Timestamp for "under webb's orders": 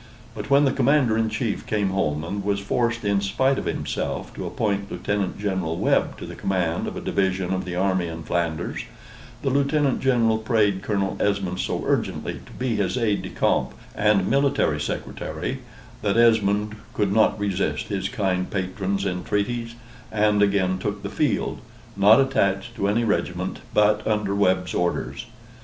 24.07-25.27